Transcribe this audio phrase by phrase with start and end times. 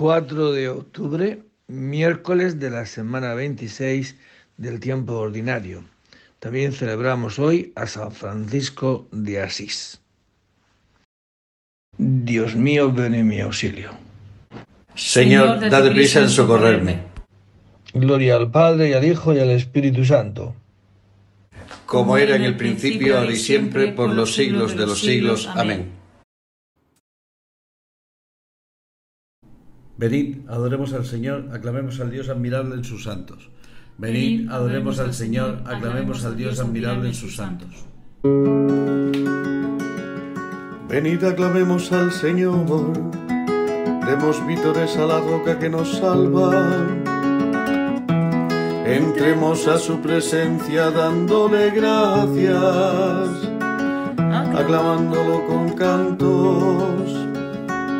[0.00, 4.16] 4 de octubre, miércoles de la semana 26
[4.56, 5.84] del tiempo ordinario.
[6.38, 10.00] También celebramos hoy a San Francisco de Asís.
[11.98, 13.90] Dios mío, ven en mi auxilio.
[14.94, 17.00] Señor, dad prisa en socorrerme.
[17.92, 20.54] Gloria al Padre y al Hijo y al Espíritu Santo.
[21.84, 25.46] Como era en el principio, ahora y siempre, por los siglos de los siglos.
[25.46, 25.99] Amén.
[30.00, 33.50] Venid, adoremos al Señor, aclamemos al Dios admirable en sus santos.
[33.98, 37.68] Venid, adoremos al Señor, aclamemos al Dios admirable en sus santos.
[40.88, 42.94] Venid, aclamemos al Señor,
[44.06, 46.88] demos vítores a la roca que nos salva.
[48.86, 53.28] Entremos a su presencia dándole gracias,
[54.56, 57.29] aclamándolo con cantos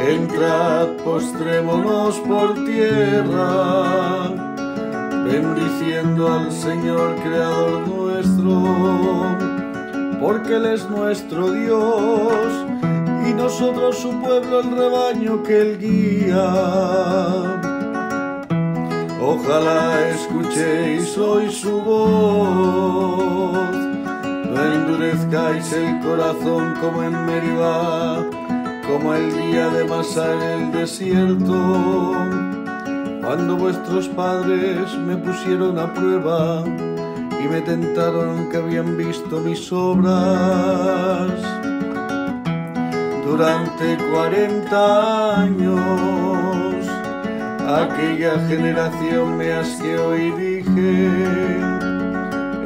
[0.00, 4.30] Entrad, postrémonos por tierra,
[5.26, 9.36] bendiciendo al Señor Creador nuestro,
[10.18, 12.66] porque Él es nuestro Dios
[13.28, 17.60] y nosotros su pueblo, el rebaño que Él guía.
[19.22, 23.52] Ojalá escuchéis hoy su voz,
[24.48, 28.39] no endurezcáis el corazón como en Meribá
[28.86, 32.14] como el día de Masa en el desierto,
[33.22, 36.64] cuando vuestros padres me pusieron a prueba
[37.42, 41.30] y me tentaron que habían visto mis obras.
[43.24, 46.86] Durante cuarenta años,
[47.66, 51.08] aquella generación me asqueó y dije,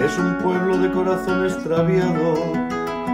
[0.05, 2.64] es un pueblo de corazón extraviado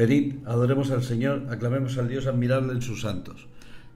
[0.00, 3.46] Venid, adoremos al Señor, aclamemos al Dios admirable en sus santos.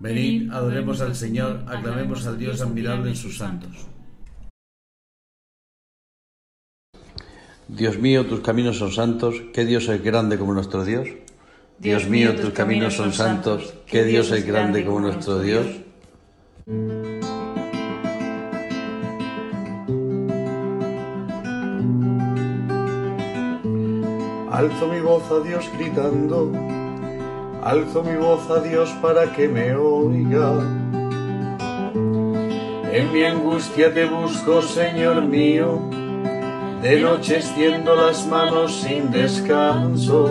[0.01, 3.71] Venid, adoremos al Señor, aclamemos al Dios admirable en sus santos.
[7.69, 11.09] Dios mío, tus caminos son santos, ¿qué Dios es grande como nuestro Dios?
[11.79, 15.67] Dios mío, tus caminos son santos, ¿qué Dios es grande como nuestro Dios?
[24.55, 26.49] Alzo mi voz a Dios gritando,
[27.61, 30.53] alzo mi voz a Dios para que me oiga.
[32.93, 35.81] En mi angustia te busco, Señor mío,
[36.83, 40.31] de noche extiendo las manos sin descanso,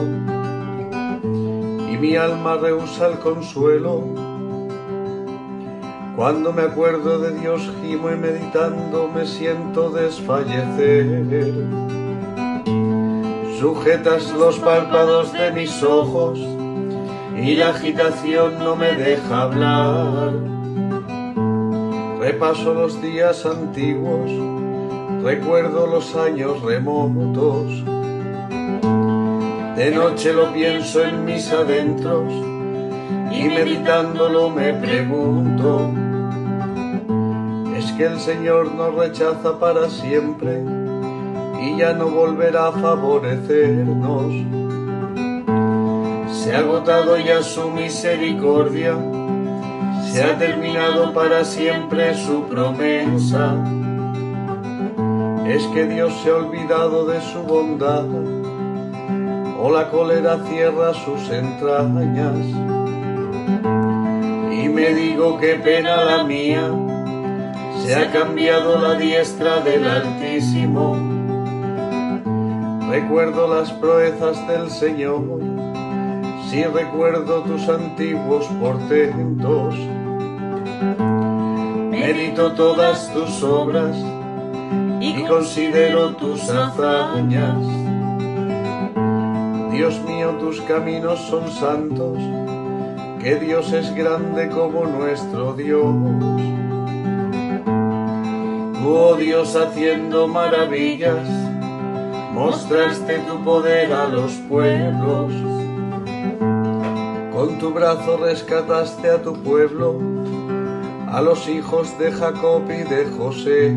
[1.91, 4.05] y mi alma rehúsa el consuelo.
[6.15, 11.25] Cuando me acuerdo de Dios gimo y meditando me siento desfallecer
[13.63, 16.37] sujetas los párpados de mis ojos
[17.37, 20.33] y la agitación no me deja hablar.
[22.19, 24.29] Repaso los días antiguos,
[25.23, 27.85] recuerdo los años remotos.
[29.77, 32.33] De noche lo pienso en mis adentros
[33.31, 35.89] y meditándolo me pregunto,
[37.77, 40.82] ¿es que el Señor nos rechaza para siempre?
[41.63, 44.33] Y ya no volverá a favorecernos.
[46.31, 48.97] Se ha agotado ya su misericordia,
[50.11, 53.55] se ha terminado para siempre su promesa.
[55.47, 58.05] Es que Dios se ha olvidado de su bondad,
[59.57, 62.45] o la cólera cierra sus entrañas.
[64.51, 66.69] Y me digo qué pena la mía,
[67.85, 71.12] se ha cambiado la diestra del Altísimo
[72.93, 75.23] Recuerdo las proezas del Señor,
[76.47, 79.73] si recuerdo tus antiguos portentos.
[81.89, 83.97] Me medito todas tus obras
[85.01, 87.57] y considero tus hazañas.
[89.71, 92.19] Dios mío, tus caminos son santos,
[93.23, 95.95] que Dios es grande como nuestro Dios.
[98.85, 101.42] Oh Dios, haciendo maravillas,
[102.33, 105.31] mostraste tu poder a los pueblos.
[107.31, 109.99] Con tu brazo rescataste a tu pueblo,
[111.11, 113.75] a los hijos de Jacob y de José.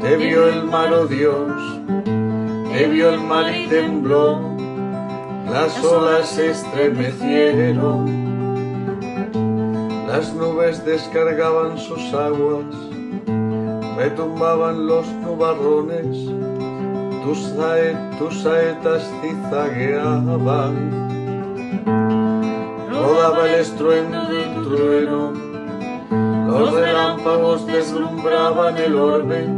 [0.00, 1.80] Te vio el mar, oh Dios,
[2.72, 4.40] te vio el mar y tembló,
[5.50, 8.06] las olas se estremecieron,
[10.06, 12.64] las nubes descargaban sus aguas,
[13.98, 16.16] retumbaban los nubarrones,
[17.24, 17.52] tus,
[18.16, 20.74] tus saetas cizagueaban,
[22.88, 25.32] rodaba el estruendo del trueno,
[26.46, 29.48] los relámpagos deslumbraban el orbe,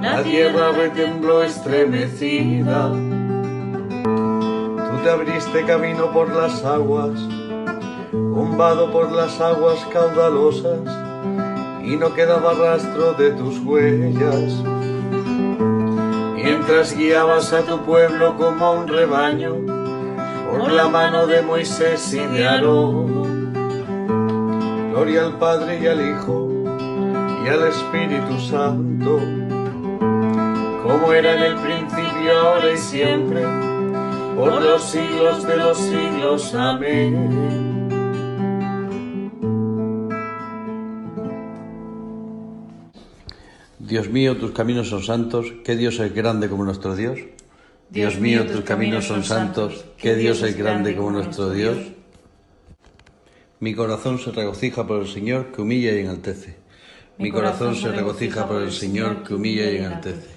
[0.00, 2.90] la tierra retembló estremecida.
[4.88, 7.20] Tú te abriste camino por las aguas,
[8.56, 10.80] vado por las aguas caudalosas,
[11.86, 14.62] y no quedaba rastro de tus huellas.
[16.34, 19.54] Mientras guiabas a tu pueblo como a un rebaño,
[20.50, 23.52] por la mano de Moisés y de Aarón.
[24.90, 26.48] Gloria al Padre y al Hijo
[27.44, 29.20] y al Espíritu Santo
[30.86, 33.42] como era en el principio, ahora y siempre,
[34.36, 36.54] por los siglos de los siglos.
[36.54, 37.75] Amén.
[43.86, 47.18] Dios mío, tus caminos son santos, ¿qué Dios es grande como nuestro Dios?
[47.88, 51.78] Dios mío, tus caminos son santos, ¿qué Dios es grande como nuestro Dios?
[53.60, 56.56] Mi corazón se regocija por el Señor que humilla y enaltece.
[57.18, 60.36] Mi corazón se regocija por el Señor que humilla y enaltece.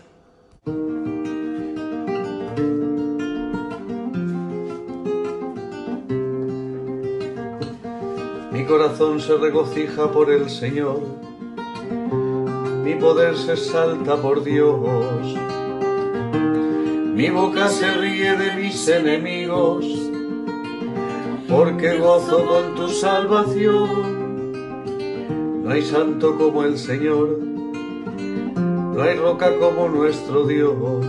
[8.69, 11.01] corazón se regocija por el Señor,
[12.83, 15.35] mi poder se salta por Dios,
[17.13, 19.85] mi boca se ríe de mis enemigos,
[21.47, 24.19] porque gozo con tu salvación.
[25.63, 31.05] No hay santo como el Señor, no hay roca como nuestro Dios.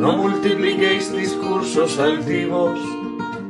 [0.00, 2.78] No multipliquéis discursos altivos,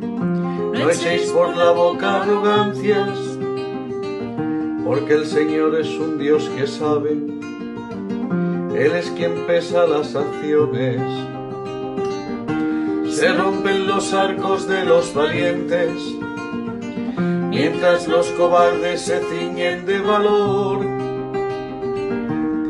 [0.00, 3.25] no echéis por la boca arrogancias,
[4.86, 11.02] porque el Señor es un Dios que sabe, Él es quien pesa las acciones.
[13.12, 15.90] Se rompen los arcos de los valientes,
[17.50, 20.84] mientras los cobardes se ciñen de valor.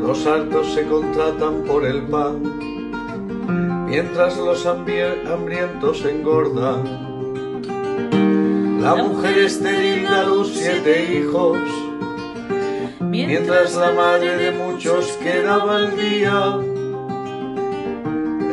[0.01, 7.05] Los altos se contratan por el pan, mientras los hambrientos engordan.
[8.81, 11.57] La mujer estéril da luz siete hijos,
[13.25, 16.59] mientras la madre de muchos quedaba al día.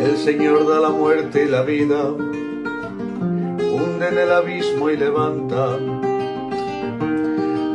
[0.00, 5.78] El Señor da la muerte y la vida, hunde en el abismo y levanta.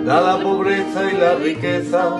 [0.05, 2.15] Da la pobreza y la riqueza,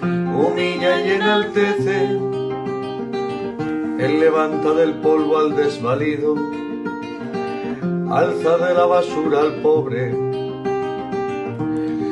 [0.00, 2.18] humilla y enaltece.
[3.98, 6.34] Él levanta del polvo al desvalido
[8.12, 10.31] alza de la basura al pobre,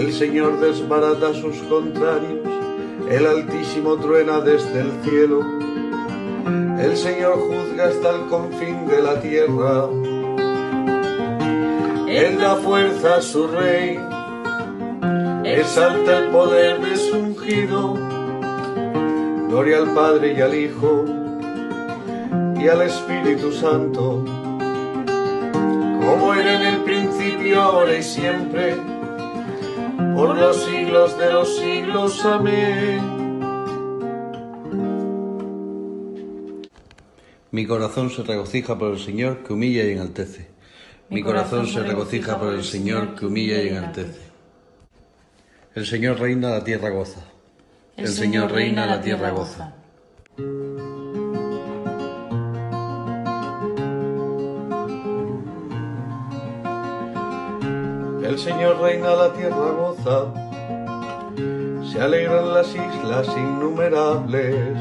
[0.00, 2.40] El Señor desbarata a sus contrarios,
[3.10, 5.44] el Altísimo truena desde el cielo.
[6.80, 9.90] El Señor juzga hasta el confín de la tierra.
[12.08, 14.00] Él da fuerza a su rey,
[15.44, 17.92] exalta el poder de su ungido.
[19.50, 21.04] Gloria al Padre y al Hijo
[22.58, 24.24] y al Espíritu Santo
[26.06, 28.74] como era en el principio, ahora y siempre,
[30.20, 32.24] por los siglos de los siglos.
[32.26, 33.00] Amén.
[37.50, 40.50] Mi corazón se regocija por el Señor que humilla y enaltece.
[41.08, 44.20] Mi corazón se regocija por el Señor que humilla y enaltece.
[45.74, 47.22] El Señor reina, la tierra goza.
[47.96, 49.72] El Señor reina, la tierra goza.
[58.30, 60.26] El Señor reina, la tierra goza.
[61.90, 64.76] Se alegran las islas innumerables.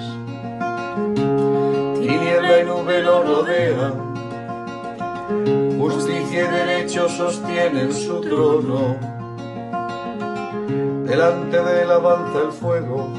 [1.96, 4.10] Tiniebla y nube lo rodean
[5.80, 8.98] justicia y derecho sostienen su trono.
[11.06, 13.10] Delante de él avanza el fuego,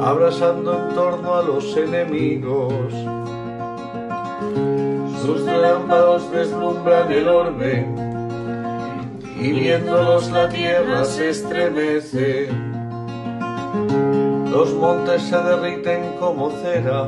[0.00, 2.94] abrasando en torno a los enemigos.
[5.22, 7.99] Sus relámpagos deslumbran el orbe,
[9.40, 12.48] y viéndolos la tierra se estremece.
[14.50, 17.04] Los montes se derriten como cera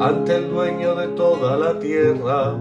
[0.00, 2.54] ante el dueño de toda la tierra.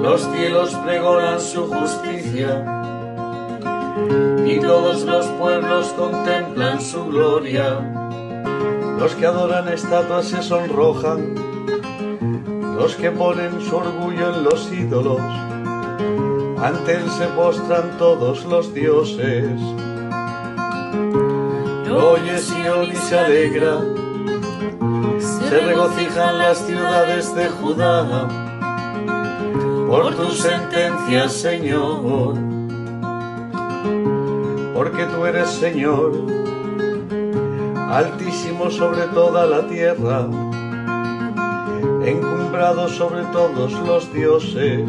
[0.00, 2.64] Los cielos pregonan su justicia
[4.46, 7.80] y todos los pueblos contemplan su gloria.
[8.98, 11.34] Los que adoran estatuas se sonrojan,
[12.76, 15.20] los que ponen su orgullo en los ídolos,
[16.62, 19.60] ante él se postran todos los dioses.
[21.90, 23.78] Oye Sion y se alegra
[25.48, 28.28] se regocijan las ciudades de Judá.
[29.86, 32.34] Por tus sentencias, Señor,
[34.74, 36.12] porque tú eres Señor,
[37.90, 40.26] altísimo sobre toda la tierra,
[42.88, 44.88] sobre todos los dioses.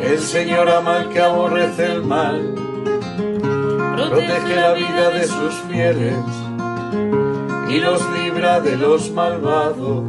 [0.00, 2.54] El Señor ama al que aborrece el mal,
[3.94, 6.16] protege la vida de sus fieles
[7.68, 10.04] y los libra de los malvados.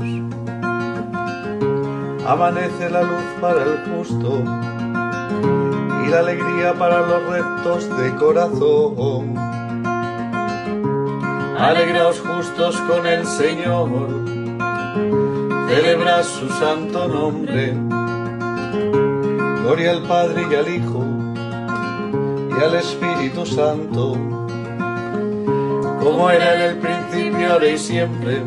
[2.25, 4.41] Amanece la luz para el justo
[6.05, 9.35] y la alegría para los rectos de corazón.
[11.57, 14.18] Alegraos justos con el Señor,
[15.79, 17.73] celebra su santo nombre.
[19.61, 21.05] Gloria al Padre y al Hijo
[22.49, 24.13] y al Espíritu Santo
[26.03, 28.41] como era en el principio, ahora y siempre,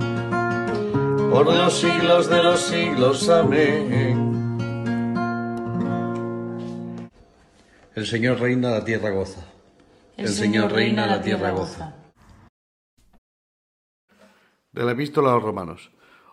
[1.31, 3.29] por los siglos de los siglos.
[3.29, 4.59] Amén.
[7.95, 9.41] El Señor reina, la tierra goza.
[10.19, 11.95] El, Señor reina, la tierra goza.
[14.73, 15.91] De la epístola a los romanos.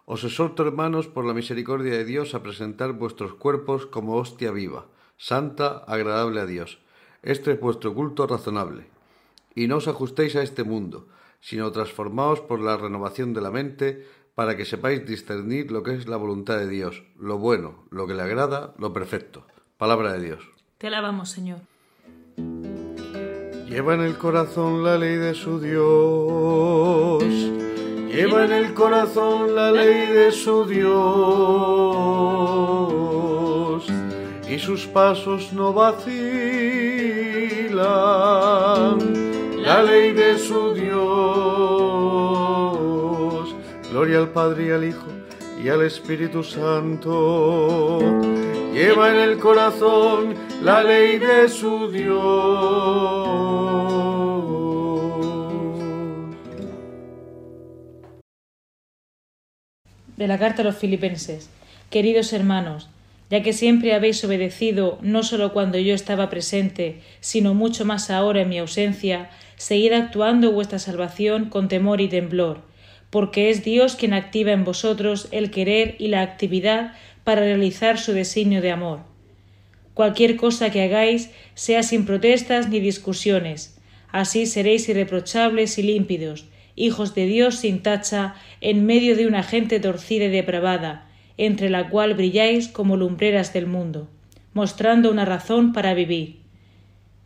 [0.10, 4.88] Os exhorto, hermanos, por la misericordia de Dios, a presentar vuestros cuerpos como hostia viva,
[5.18, 6.80] santa, agradable a Dios.
[7.22, 8.88] Este es vuestro culto razonable
[9.54, 11.08] y no os ajustéis a este mundo,
[11.42, 16.08] sino transformaos por la renovación de la mente, para que sepáis discernir lo que es
[16.08, 19.46] la voluntad de Dios, lo bueno, lo que le agrada, lo perfecto.
[19.78, 20.40] Palabra de Dios.
[20.80, 21.60] Te alabamos, Señor.
[23.70, 27.24] Lleva en el corazón la ley de su Dios.
[28.12, 30.90] Lleva en el corazón la ley de su Dios.
[34.50, 36.10] Y sus pasos no vacilan
[39.64, 40.90] la ley de su Dios.
[43.92, 45.06] Gloria al Padre y al Hijo
[45.64, 48.00] y al Espíritu Santo.
[48.74, 53.29] Lleva en el corazón la ley de su Dios.
[60.20, 61.50] De la carta a los filipenses.
[61.90, 62.90] Queridos hermanos,
[63.30, 68.42] ya que siempre habéis obedecido no solo cuando yo estaba presente, sino mucho más ahora
[68.42, 72.60] en mi ausencia, seguid actuando vuestra salvación con temor y temblor,
[73.10, 78.12] porque es Dios quien activa en vosotros el querer y la actividad para realizar su
[78.12, 79.00] designio de amor.
[79.94, 83.80] Cualquier cosa que hagáis sea sin protestas ni discusiones,
[84.12, 86.44] así seréis irreprochables y límpidos,
[86.80, 91.08] hijos de Dios sin tacha, en medio de una gente torcida y depravada,
[91.38, 94.10] entre la cual brilláis como lumbreras del mundo,
[94.54, 96.40] mostrando una razón para vivir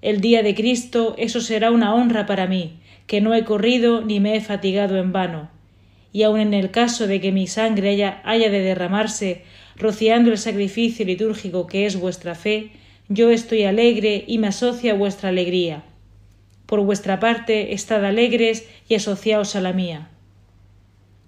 [0.03, 2.73] el día de Cristo, eso será una honra para mí,
[3.07, 5.49] que no he corrido ni me he fatigado en vano.
[6.11, 7.91] Y aun en el caso de que mi sangre
[8.25, 9.43] haya, de derramarse,
[9.77, 12.71] rociando el sacrificio litúrgico que es vuestra fe,
[13.07, 15.85] yo estoy alegre y me asocio a vuestra alegría.
[16.73, 20.09] Por vuestra parte, estad alegres y asociaos a la mía.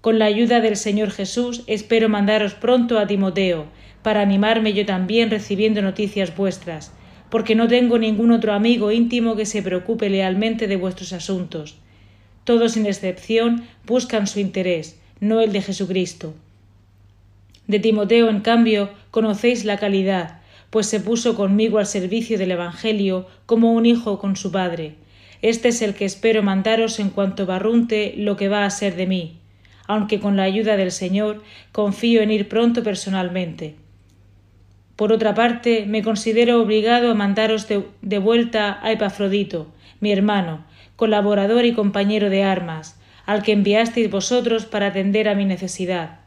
[0.01, 3.67] Con la ayuda del Señor Jesús espero mandaros pronto a Timoteo,
[4.01, 6.93] para animarme yo también recibiendo noticias vuestras,
[7.29, 11.75] porque no tengo ningún otro amigo íntimo que se preocupe lealmente de vuestros asuntos.
[12.43, 16.33] Todos sin excepción buscan su interés, no el de Jesucristo.
[17.67, 20.39] De Timoteo, en cambio, conocéis la calidad,
[20.71, 24.95] pues se puso conmigo al servicio del Evangelio como un hijo con su padre.
[25.41, 29.07] Este es el que espero mandaros en cuanto barrunte lo que va a ser de
[29.07, 29.37] mí,
[29.87, 33.75] aunque con la ayuda del Señor confío en ir pronto personalmente.
[34.95, 39.67] Por otra parte, me considero obligado a mandaros de, vuelta a Epafrodito,
[39.99, 40.63] mi hermano,
[40.95, 46.19] colaborador y compañero de armas, al que enviasteis vosotros para atender a mi necesidad.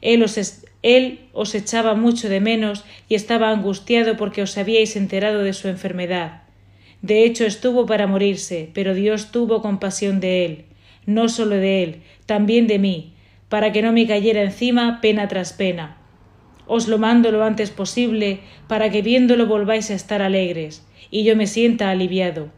[0.00, 5.42] Él os, él os echaba mucho de menos y estaba angustiado porque os habíais enterado
[5.42, 6.45] de su enfermedad.
[7.06, 10.64] De hecho estuvo para morirse, pero Dios tuvo compasión de él,
[11.06, 13.12] no sólo de él, también de mí,
[13.48, 15.98] para que no me cayera encima pena tras pena.
[16.66, 21.36] Os lo mando lo antes posible, para que viéndolo volváis a estar alegres, y yo
[21.36, 22.48] me sienta aliviado.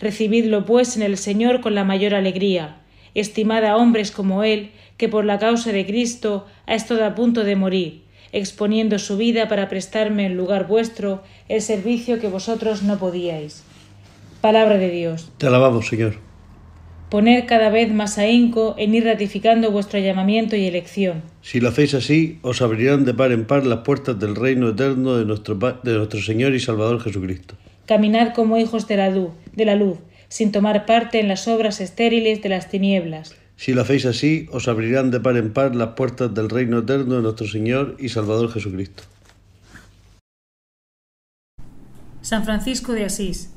[0.00, 2.80] Recibidlo pues en el Señor con la mayor alegría,
[3.14, 7.44] estimad a hombres como él, que por la causa de Cristo ha estado a punto
[7.44, 12.98] de morir, exponiendo su vida para prestarme en lugar vuestro el servicio que vosotros no
[12.98, 13.67] podíais.
[14.40, 15.30] Palabra de Dios.
[15.38, 16.16] Te alabamos, Señor.
[17.10, 21.22] Poner cada vez más ahínco en ir ratificando vuestro llamamiento y elección.
[21.42, 25.16] Si lo hacéis así, os abrirán de par en par las puertas del reino eterno
[25.16, 27.56] de nuestro, de nuestro Señor y Salvador Jesucristo.
[27.86, 31.80] Caminad como hijos de la luz, de la luz, sin tomar parte en las obras
[31.80, 35.94] estériles de las tinieblas si lo hacéis así, os abrirán de par en par las
[35.98, 39.02] puertas del reino eterno de nuestro Señor y Salvador Jesucristo.
[42.22, 43.50] San Francisco de Asís.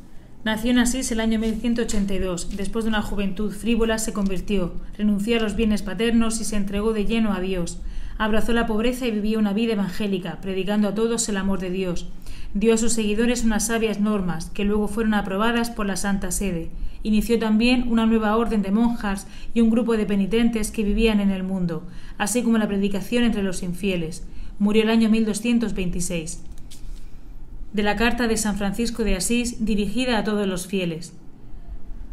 [0.43, 2.55] Nació en Asís el año 1182.
[2.57, 6.93] Después de una juventud frívola se convirtió, renunció a los bienes paternos y se entregó
[6.93, 7.79] de lleno a Dios.
[8.17, 12.07] Abrazó la pobreza y vivió una vida evangélica, predicando a todos el amor de Dios.
[12.53, 16.71] Dio a sus seguidores unas sabias normas, que luego fueron aprobadas por la Santa Sede
[17.03, 21.31] inició también una nueva orden de monjas y un grupo de penitentes que vivían en
[21.31, 21.83] el mundo,
[22.17, 24.25] así como la predicación entre los infieles.
[24.60, 26.43] Murió el año 1226.
[27.73, 31.13] De la carta de San Francisco de Asís dirigida a todos los fieles.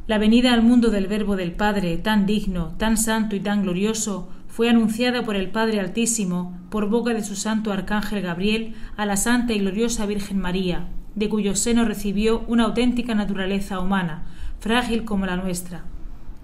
[0.06, 4.28] La venida al mundo del Verbo del Padre, tan digno, tan santo y tan glorioso,
[4.46, 9.16] fue anunciada por el Padre Altísimo, por boca de su santo Arcángel Gabriel, a la
[9.16, 14.22] Santa y Gloriosa Virgen María, de cuyo seno recibió una auténtica naturaleza humana,
[14.61, 15.83] frágil como la nuestra.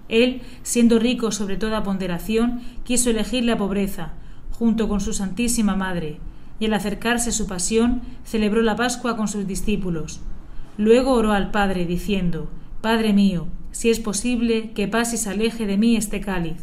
[0.09, 4.11] Él, siendo rico sobre toda ponderación, quiso elegir la pobreza,
[4.51, 6.19] junto con su Santísima Madre,
[6.59, 10.21] y al acercarse su pasión, celebró la Pascua con sus discípulos.
[10.77, 12.49] Luego oró al Padre, diciendo,
[12.81, 16.57] Padre mío, si es posible, que pase y se aleje de mí este cáliz.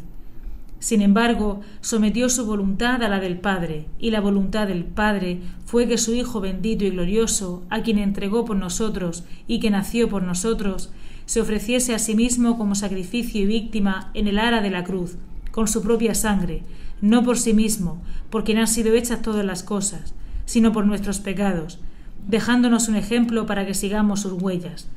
[0.78, 5.86] Sin embargo, sometió su voluntad a la del Padre, y la voluntad del Padre fue
[5.86, 10.24] que su Hijo bendito y glorioso, a quien entregó por nosotros y que nació por
[10.24, 10.90] nosotros,
[11.24, 15.16] se ofreciese a sí mismo como sacrificio y víctima en el ara de la cruz,
[15.52, 16.62] con su propia sangre,
[17.02, 20.14] no por sí mismo, por quien han sido hechas todas las cosas,
[20.46, 21.80] sino por nuestros pecados,
[22.26, 24.88] dejándonos un ejemplo para que sigamos sus huellas.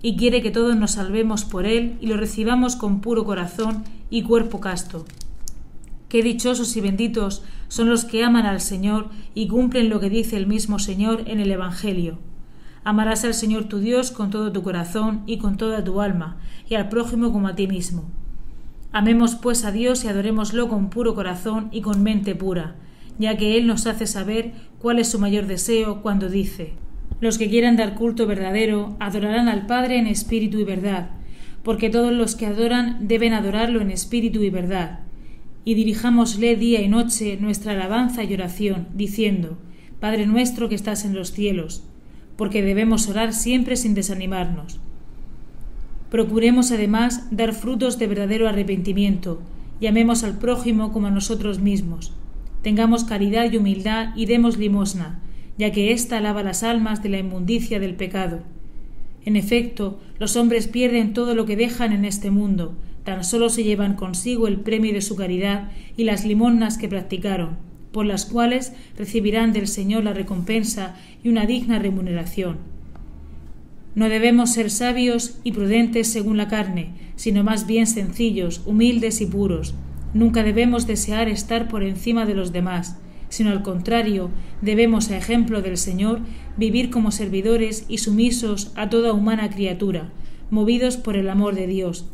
[0.00, 4.22] Y quiere que todos nos salvemos por él y lo recibamos con puro corazón y
[4.22, 5.04] cuerpo casto.
[6.08, 10.38] Qué dichosos y benditos son los que aman al Señor y cumplen lo que dice
[10.38, 12.18] el mismo Señor en el Evangelio
[12.82, 16.76] Amarás al Señor tu Dios con todo tu corazón y con toda tu alma, y
[16.76, 18.04] al prójimo como a ti mismo.
[18.92, 22.74] Amemos pues a Dios y adorémoslo con puro corazón y con mente pura,
[23.18, 26.72] ya que Él nos hace saber cuál es su mayor deseo cuando dice
[27.20, 31.10] Los que quieran dar culto verdadero adorarán al Padre en espíritu y verdad,
[31.62, 35.00] porque todos los que adoran deben adorarlo en espíritu y verdad.
[35.64, 39.58] Y dirijámosle día y noche nuestra alabanza y oración, diciendo
[40.00, 41.84] Padre nuestro que estás en los cielos,
[42.36, 44.80] porque debemos orar siempre sin desanimarnos.
[46.10, 49.40] Procuremos además dar frutos de verdadero arrepentimiento,
[49.80, 52.12] llamemos al prójimo como a nosotros mismos.
[52.62, 55.20] Tengamos caridad y humildad y demos limosna,
[55.56, 58.40] ya que ésta lava las almas de la inmundicia del pecado.
[59.24, 63.64] En efecto, los hombres pierden todo lo que dejan en este mundo, tan solo se
[63.64, 68.72] llevan consigo el premio de su caridad y las limonas que practicaron por las cuales
[68.96, 72.58] recibirán del Señor la recompensa y una digna remuneración.
[73.94, 79.26] No debemos ser sabios y prudentes según la carne, sino más bien sencillos, humildes y
[79.26, 79.74] puros.
[80.14, 82.98] Nunca debemos desear estar por encima de los demás,
[83.28, 86.20] sino al contrario, debemos, a ejemplo del Señor,
[86.56, 90.10] vivir como servidores y sumisos a toda humana criatura,
[90.50, 92.06] movidos por el amor de Dios,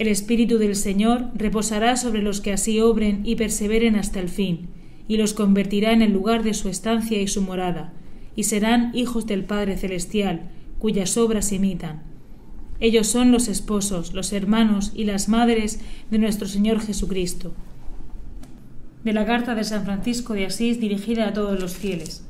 [0.00, 4.68] el Espíritu del Señor reposará sobre los que así obren y perseveren hasta el fin,
[5.08, 7.92] y los convertirá en el lugar de su estancia y su morada,
[8.34, 12.02] y serán hijos del Padre Celestial, cuyas obras imitan.
[12.80, 15.78] Ellos son los esposos, los hermanos y las madres
[16.10, 17.52] de nuestro Señor Jesucristo.
[19.04, 22.22] de la carta de San Francisco de Asís dirigida a todos los fieles.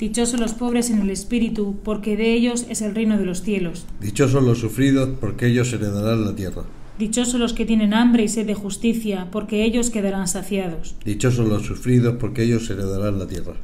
[0.00, 3.86] Dichosos los pobres en el espíritu, porque de ellos es el reino de los cielos.
[4.00, 6.64] Dichosos los sufridos, porque ellos heredarán la tierra.
[6.98, 10.96] Dichosos los que tienen hambre y sed de justicia, porque ellos quedarán saciados.
[11.04, 13.54] Dichosos los sufridos, porque ellos heredarán la tierra.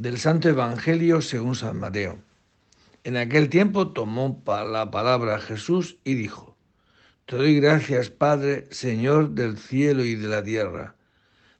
[0.00, 2.22] Del Santo Evangelio según San Mateo.
[3.04, 6.56] En aquel tiempo tomó la palabra Jesús y dijo,
[7.26, 10.96] te doy gracias, Padre, Señor del cielo y de la tierra,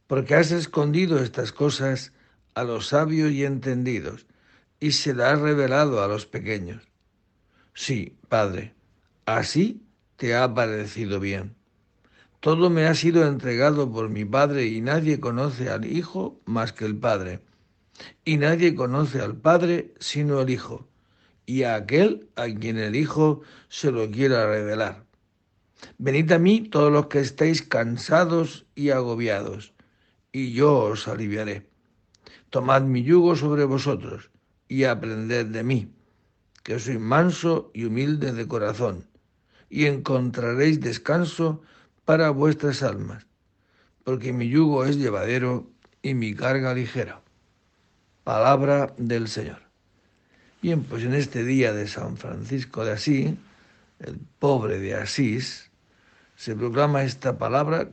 [0.07, 2.15] porque has escondido estas cosas
[2.55, 4.25] a los sabios y entendidos,
[4.81, 6.89] y se las has revelado a los pequeños.
[7.75, 8.73] Sí, Padre,
[9.27, 9.83] así
[10.17, 11.57] te ha parecido bien.
[12.41, 16.87] Todo me ha sido entregado por mi Padre y nadie conoce al Hijo más que
[16.87, 17.43] el Padre.
[18.25, 20.89] Y nadie conoce al Padre sino el Hijo,
[21.47, 25.05] y a aquel a quien el Hijo se lo quiera revelar.
[25.99, 29.73] Venid a mí todos los que estéis cansados y agobiados,
[30.33, 31.67] y yo os aliviaré.
[32.51, 34.31] Tomad mi yugo sobre vosotros
[34.69, 35.93] y aprended de mí,
[36.63, 39.07] que soy manso y humilde de corazón,
[39.69, 41.63] y encontraréis descanso
[42.05, 43.27] para vuestras almas,
[44.05, 45.71] porque mi yugo es llevadero
[46.03, 47.23] y mi carga ligera.
[48.31, 49.61] Palabra del Señor.
[50.63, 53.35] Bien, pues en este día de San Francisco de Asís,
[53.99, 55.73] el pobre de Asís,
[56.37, 57.91] se proclama esta palabra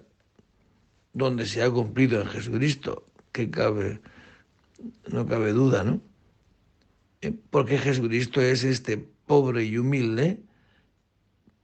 [1.13, 4.00] donde se ha cumplido en Jesucristo, que cabe,
[5.08, 6.02] no cabe duda, ¿no?
[7.21, 8.95] Eh, porque Jesucristo es este
[9.26, 10.39] pobre y humilde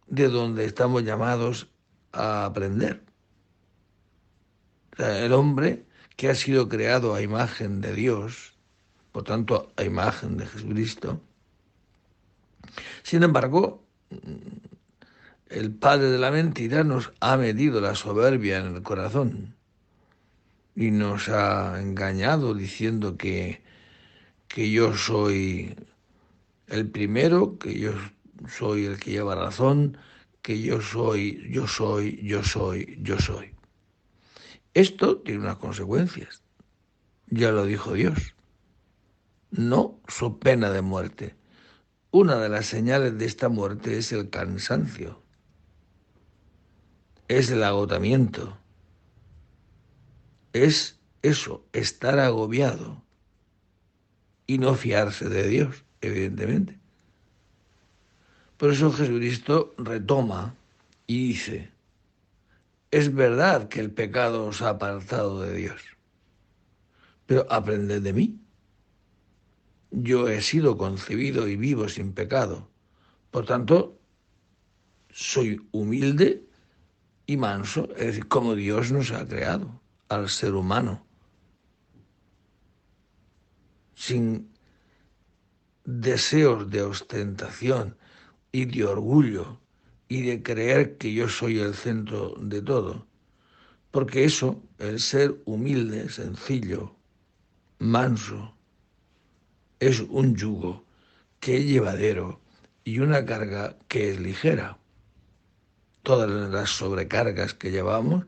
[0.08, 1.68] de donde estamos llamados
[2.12, 3.04] a aprender.
[4.98, 8.53] el hombre que ha sido creado a imagen de Dios,
[9.13, 11.21] por tanto a imagen de Jesucristo,
[13.04, 13.84] sin embargo,
[15.49, 19.56] el padre de la mentira nos ha medido la soberbia en el corazón
[20.76, 23.62] y nos ha engañado diciendo que,
[24.47, 25.76] que yo soy
[26.67, 27.91] el primero, que yo
[28.47, 29.97] soy el que lleva razón,
[30.41, 33.54] que yo soy, yo soy, yo soy, yo soy.
[34.73, 36.41] Esto tiene unas consecuencias.
[37.28, 38.34] Ya lo dijo Dios.
[39.54, 41.36] No su pena de muerte.
[42.12, 45.24] Una de las señales de esta muerte es el cansancio
[47.28, 48.58] es el agotamiento.
[50.54, 53.04] Es eso, estar agobiado
[54.46, 56.80] y no fiarse de Dios, evidentemente.
[58.58, 60.56] Por eso Jesucristo retoma
[61.08, 61.72] y dice,
[62.92, 65.82] es verdad que el pecado os ha apartado de Dios,
[67.26, 68.39] pero aprended de mí.
[69.96, 72.68] Yo he sido concebido y vivo sin pecado.
[73.30, 74.00] Por tanto,
[75.12, 76.44] soy humilde
[77.28, 79.80] y manso, es decir, como Dios nos ha creado
[80.10, 81.06] al ser humano,
[83.94, 84.52] sin
[85.86, 87.96] deseos de ostentación
[88.52, 89.60] y de orgullo
[90.08, 93.08] y de creer que yo soy el centro de todo,
[93.92, 96.96] porque eso, el ser humilde, sencillo,
[97.78, 98.53] manso,
[99.88, 100.86] es un yugo
[101.39, 102.41] que es llevadero
[102.84, 104.78] y una carga que es ligera
[106.04, 108.26] todas las sobrecargas que llevamos,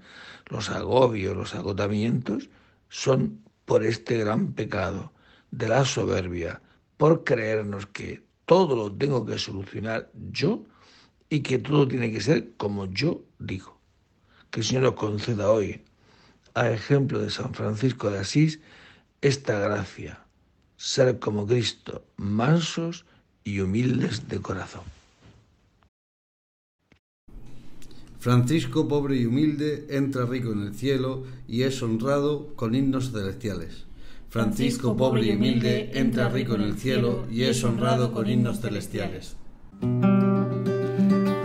[0.48, 2.50] los agobios, los agotamientos,
[2.90, 5.12] son por este gran pecado
[5.52, 6.62] de la soberbia,
[6.98, 10.64] por creernos que todo lo tengo que solucionar yo
[11.30, 13.80] y que todo tiene que ser como yo digo.
[14.50, 15.84] Que el Señor nos conceda hoy,
[16.54, 18.62] a ejemplo de San Francisco de Asís,
[19.22, 20.25] esta gracia,
[20.78, 23.06] ser como Cristo, mansos
[23.44, 24.84] y humildes de corazón.
[28.20, 33.86] Francisco, pobre y humilde, entra rico en el cielo y es honrado con himnos celestiales.
[34.30, 39.38] Francisco, pobre y humilde, entra rico en el cielo y es honrado con himnos celestiales.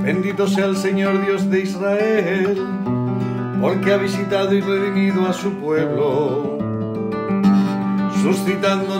[0.02, 2.56] Bendito sea el Señor Dios de Israel,
[3.60, 6.58] porque ha visitado y redimido a su pueblo,
[8.22, 8.99] suscitándonos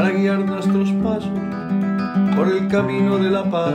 [0.00, 1.28] para guiar nuestros pasos
[2.34, 3.74] por el camino de la paz.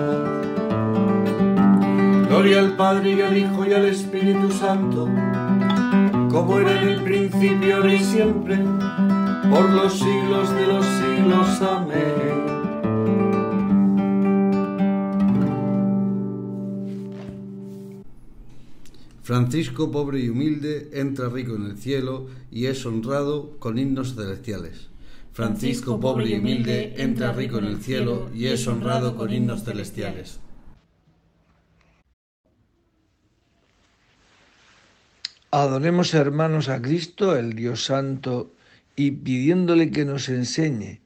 [2.28, 5.08] Gloria al Padre y al Hijo y al Espíritu Santo,
[6.32, 8.58] como era en el principio, ahora y siempre,
[9.52, 11.62] por los siglos de los siglos.
[11.62, 12.46] Amén.
[19.22, 24.95] Francisco, pobre y humilde, entra rico en el cielo y es honrado con himnos celestiales.
[25.36, 30.40] Francisco, pobre y humilde, entra rico en el cielo y es honrado con himnos celestiales.
[35.52, 38.54] Adoremos hermanos a Cristo, el Dios Santo,
[38.96, 41.02] y pidiéndole que nos enseñe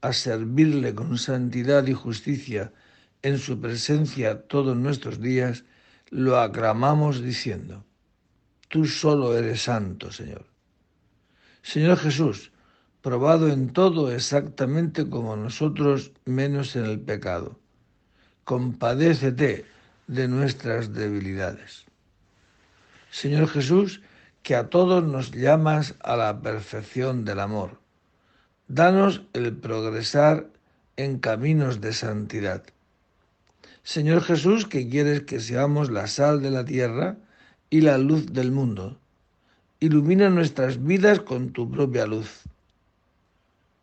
[0.00, 2.72] a servirle con santidad y justicia
[3.20, 5.64] en su presencia todos nuestros días,
[6.08, 7.84] lo aclamamos diciendo,
[8.68, 10.46] Tú solo eres santo, Señor.
[11.60, 12.50] Señor Jesús,
[13.04, 17.58] probado en todo exactamente como nosotros, menos en el pecado,
[18.44, 19.66] compadécete
[20.06, 21.84] de nuestras debilidades.
[23.10, 24.00] Señor Jesús,
[24.42, 27.78] que a todos nos llamas a la perfección del amor.
[28.68, 30.48] Danos el progresar
[30.96, 32.62] en caminos de santidad.
[33.82, 37.18] Señor Jesús, que quieres que seamos la sal de la tierra
[37.68, 38.98] y la luz del mundo.
[39.78, 42.43] Ilumina nuestras vidas con tu propia luz.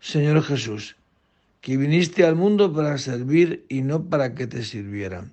[0.02, 0.96] Señor Jesús,
[1.62, 5.32] que viniste al mundo para servir y no para que te sirvieran.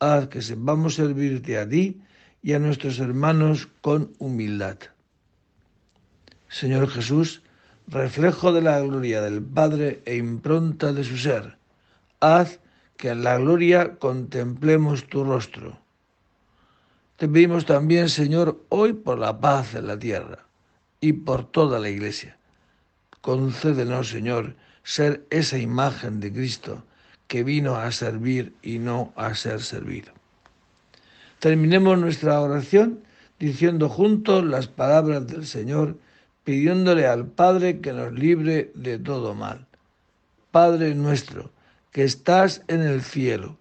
[0.00, 2.02] Haz que sepamos servirte a ti
[2.42, 4.76] y a nuestros hermanos con humildad.
[6.48, 7.42] Señor Jesús,
[7.86, 11.56] reflejo de la gloria del Padre e impronta de su ser,
[12.18, 12.58] haz
[12.96, 15.78] que en la gloria contemplemos tu rostro.
[17.14, 20.44] Te pedimos también, Señor, hoy por la paz en la tierra
[21.00, 22.39] y por toda la Iglesia.
[23.20, 26.84] Concédenos, Señor, ser esa imagen de Cristo
[27.28, 30.12] que vino a servir y no a ser servido.
[31.38, 33.00] Terminemos nuestra oración
[33.38, 35.96] diciendo juntos las palabras del Señor,
[36.44, 39.66] pidiéndole al Padre que nos libre de todo mal.
[40.50, 41.50] Padre nuestro,
[41.92, 43.58] que estás en el cielo,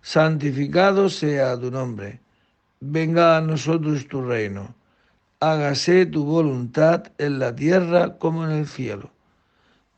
[0.00, 2.20] santificado sea tu nombre,
[2.80, 4.74] venga a nosotros tu reino,
[5.40, 9.10] hágase tu voluntad en la tierra como en el cielo.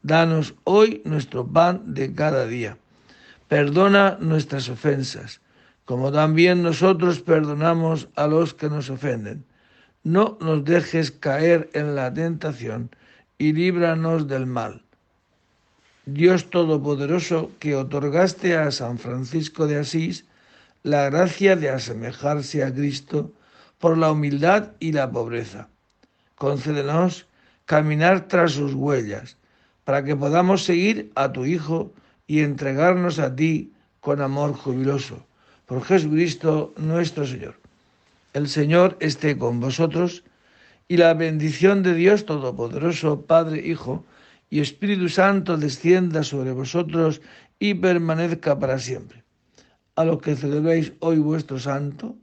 [0.03, 2.79] Danos hoy nuestro pan de cada día.
[3.49, 5.41] Perdona nuestras ofensas,
[5.85, 9.45] como también nosotros perdonamos a los que nos ofenden.
[10.03, 12.91] No nos dejes caer en la tentación
[13.39, 14.85] y líbranos del mal
[16.07, 20.25] Dios Todopoderoso, que otorgaste a San Francisco de Asís
[20.83, 23.33] la gracia de asemejarse a Cristo
[23.81, 25.69] por la humildad y la pobreza.
[26.37, 27.27] Concédenos
[27.65, 29.37] caminar tras sus huellas,
[29.85, 31.93] para que podamos seguir a tu Hijo
[32.27, 35.27] y entregarnos a ti con amor jubiloso.
[35.67, 37.57] Por Jesucristo nuestro Señor.
[38.35, 40.23] El Señor esté con vosotros
[40.87, 44.05] y la bendición de Dios Todopoderoso, Padre, Hijo,
[44.51, 47.23] y Espíritu Santo descienda sobre vosotros
[47.59, 49.23] y permanezca para siempre.
[49.95, 52.17] A los que celebréis hoy vuestro santo,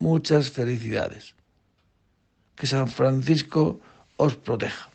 [0.00, 1.36] muchas felicidades.
[2.56, 3.80] Que San Francisco
[4.16, 4.90] os proteja.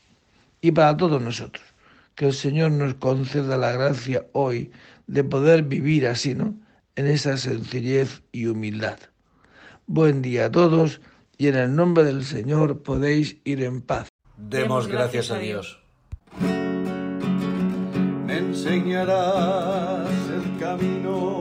[0.60, 1.64] Y para todos nosotros,
[2.16, 4.72] que el Señor nos conceda la gracia hoy
[5.08, 6.54] de poder vivir así, ¿no?
[6.98, 9.00] En esa sencillez y humildad.
[9.88, 11.00] Buen día a todos
[11.38, 14.10] y en el nombre del Señor podéis ir en paz.
[14.38, 15.80] Demos gracias a Dios
[18.38, 21.35] enseñarás el camino.